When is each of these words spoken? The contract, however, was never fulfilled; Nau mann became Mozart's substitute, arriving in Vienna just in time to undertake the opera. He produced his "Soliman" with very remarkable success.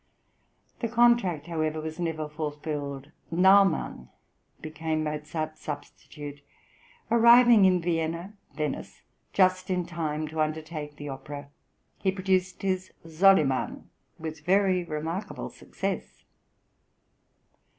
The 0.79 0.87
contract, 0.87 1.45
however, 1.45 1.79
was 1.79 1.99
never 1.99 2.27
fulfilled; 2.27 3.11
Nau 3.29 3.63
mann 3.63 4.09
became 4.59 5.03
Mozart's 5.03 5.61
substitute, 5.61 6.41
arriving 7.11 7.65
in 7.65 7.79
Vienna 7.83 8.33
just 9.31 9.69
in 9.69 9.85
time 9.85 10.27
to 10.29 10.41
undertake 10.41 10.95
the 10.95 11.09
opera. 11.09 11.51
He 11.99 12.11
produced 12.11 12.63
his 12.63 12.91
"Soliman" 13.05 13.91
with 14.17 14.39
very 14.43 14.83
remarkable 14.83 15.51
success. 15.51 16.23